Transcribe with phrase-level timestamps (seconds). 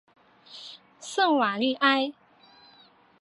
[0.99, 2.11] 圣瓦利埃。